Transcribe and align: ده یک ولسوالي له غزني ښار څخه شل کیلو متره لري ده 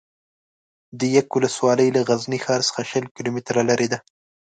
ده 0.97 1.05
یک 1.17 1.27
ولسوالي 1.35 1.87
له 1.95 2.01
غزني 2.09 2.39
ښار 2.43 2.61
څخه 2.69 2.81
شل 2.89 3.05
کیلو 3.15 3.29
متره 3.35 3.61
لري 3.69 3.87
ده 3.91 3.97